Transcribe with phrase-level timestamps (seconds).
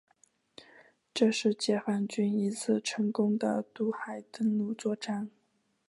[1.13, 5.29] 这是解放军一次成功的渡海登陆作战。